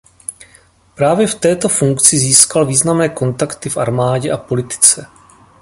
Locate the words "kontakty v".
3.09-3.77